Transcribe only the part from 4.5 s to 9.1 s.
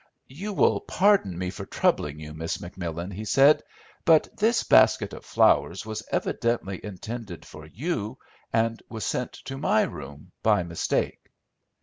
basket of flowers was evidently intended for you, and was